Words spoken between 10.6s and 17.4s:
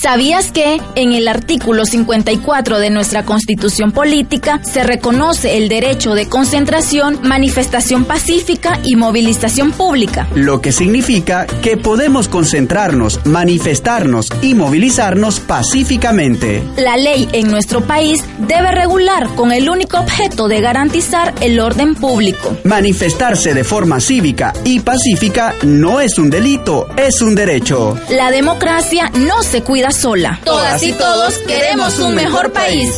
que significa que podemos concentrarnos, manifestarnos y movilizarnos pacíficamente. La ley